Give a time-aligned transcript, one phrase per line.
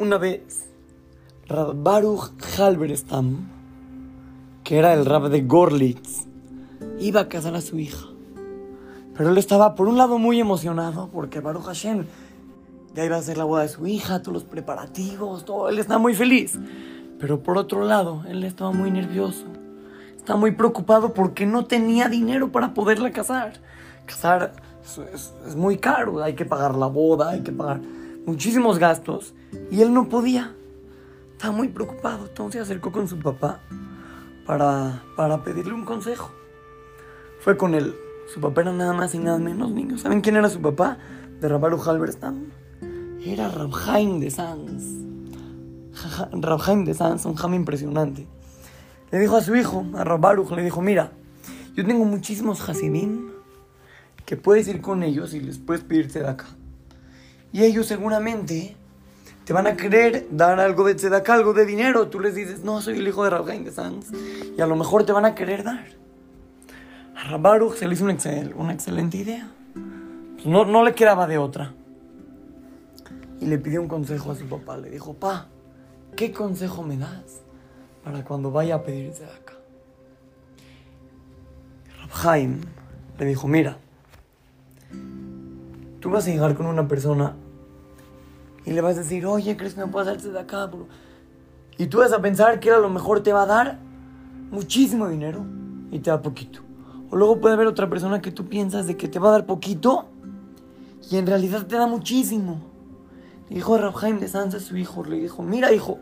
[0.00, 0.66] Una vez,
[1.46, 3.50] Baruch Halberstam,
[4.64, 6.24] que era el rab de Gorlitz,
[6.98, 8.06] iba a casar a su hija.
[9.14, 12.06] Pero él estaba, por un lado, muy emocionado, porque Baruch Hashem
[12.94, 15.68] ya iba a ser la boda de su hija, todos los preparativos, todo.
[15.68, 16.58] Él estaba muy feliz.
[17.18, 19.44] Pero por otro lado, él estaba muy nervioso.
[20.16, 23.52] Estaba muy preocupado porque no tenía dinero para poderla casar.
[24.06, 24.54] Casar
[25.46, 27.82] es muy caro, hay que pagar la boda, hay que pagar
[28.30, 29.34] muchísimos gastos.
[29.70, 30.54] Y él no podía.
[31.32, 32.26] Estaba muy preocupado.
[32.26, 33.60] Entonces se acercó con su papá
[34.46, 36.30] para, para pedirle un consejo.
[37.40, 37.94] Fue con él.
[38.32, 40.02] Su papá era nada más y nada menos, niños.
[40.02, 40.98] ¿Saben quién era su papá?
[41.40, 42.46] De Rabaru Halberstam.
[43.24, 44.84] Era Rabhaim de Sanz.
[46.32, 48.26] Rabhaim de Sanz, un jam impresionante.
[49.10, 51.12] Le dijo a su hijo, a Rabaruch, le dijo, mira,
[51.74, 53.30] yo tengo muchísimos hasidim
[54.24, 56.46] que puedes ir con ellos y les puedes pedirte de acá.
[57.52, 58.76] Y ellos seguramente
[59.44, 62.08] te van a querer dar algo de tzedakah, algo de dinero.
[62.08, 64.12] Tú les dices, no, soy el hijo de Rabhaim de Sanz.
[64.56, 65.86] Y a lo mejor te van a querer dar.
[67.16, 69.50] A Rabaruch se le hizo una, excel, una excelente idea.
[70.34, 71.74] Pues no, no le quedaba de otra.
[73.40, 74.76] Y le pidió un consejo a su papá.
[74.76, 75.48] Le dijo, pa,
[76.14, 77.40] ¿qué consejo me das
[78.04, 79.54] para cuando vaya a pedirse de acá?
[82.08, 82.60] Rabhaim
[83.18, 83.78] le dijo, mira,
[86.00, 87.36] tú vas a llegar con una persona
[88.64, 90.86] y le vas a decir, oye, ¿crees que me puedo hacerse de acá, bro?
[91.78, 93.78] Y tú vas a pensar que a lo mejor te va a dar
[94.50, 95.44] muchísimo dinero
[95.90, 96.60] y te da poquito.
[97.10, 99.46] O luego puede haber otra persona que tú piensas de que te va a dar
[99.46, 100.08] poquito
[101.10, 102.60] y en realidad te da muchísimo.
[103.48, 105.98] Le dijo Rabhaim de Sanz a su hijo, le dijo, mira hijo,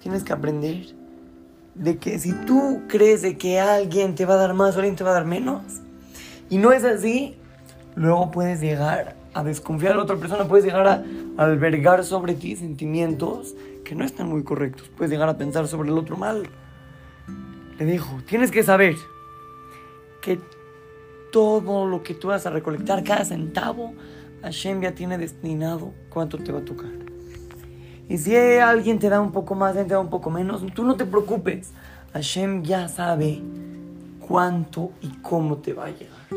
[0.00, 0.94] tienes que aprender
[1.74, 4.96] de que si tú crees de que alguien te va a dar más o alguien
[4.96, 5.62] te va a dar menos,
[6.48, 7.36] y no es así,
[7.96, 11.04] luego puedes llegar a desconfiar de otra persona, puedes llegar a
[11.36, 15.98] albergar sobre ti sentimientos que no están muy correctos, puedes llegar a pensar sobre el
[15.98, 16.48] otro mal.
[17.78, 18.94] Le dijo, tienes que saber
[20.22, 20.38] que
[21.32, 23.92] todo lo que tú vas a recolectar, cada centavo,
[24.42, 26.90] Hashem ya tiene destinado cuánto te va a tocar.
[28.08, 30.84] Y si alguien te da un poco más, alguien te da un poco menos, tú
[30.84, 31.72] no te preocupes.
[32.12, 33.42] Hashem ya sabe
[34.20, 36.28] cuánto y cómo te va a llegar.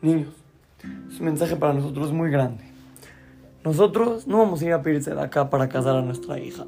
[0.00, 0.41] Niños,
[1.12, 2.64] es un mensaje para nosotros muy grande.
[3.64, 6.66] Nosotros no vamos a ir a pedirse de acá para casar a nuestra hija.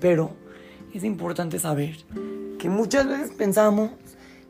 [0.00, 0.30] Pero
[0.92, 1.96] es importante saber
[2.58, 3.92] que muchas veces pensamos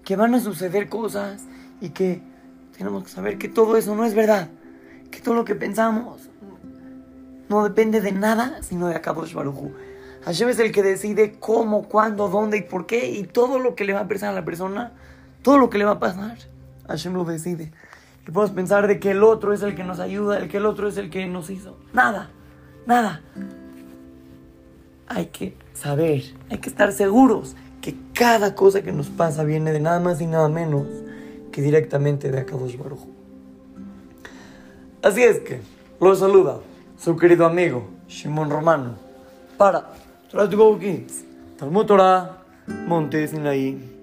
[0.05, 1.45] que van a suceder cosas
[1.81, 2.23] y que
[2.77, 4.49] tenemos que saber que todo eso no es verdad.
[5.11, 6.31] Que todo lo que pensamos
[7.49, 9.71] no depende de nada sino de Akadosh Baruj
[10.25, 13.11] Hashem es el que decide cómo, cuándo, dónde y por qué.
[13.11, 14.93] Y todo lo que le va a pasar a la persona,
[15.43, 16.37] todo lo que le va a pasar,
[16.89, 17.73] Hashem lo decide.
[18.26, 20.66] Y podemos pensar de que el otro es el que nos ayuda, el que el
[20.66, 21.76] otro es el que nos hizo.
[21.92, 22.31] Nada,
[22.86, 23.22] nada.
[25.08, 29.81] Hay que saber, hay que estar seguros que cada cosa que nos pasa viene de
[29.81, 30.86] nada más y nada menos
[31.50, 33.06] que directamente de Akadosh Baruj
[35.02, 35.60] Así es que,
[36.00, 36.58] lo saluda
[36.98, 38.97] su querido amigo Shimon Romano
[39.56, 39.88] para
[40.31, 41.25] Torah to Go Kids,
[41.58, 42.38] Talmud Torah,
[43.10, 44.00] Sinaí.